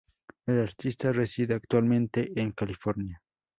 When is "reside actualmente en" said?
1.13-2.53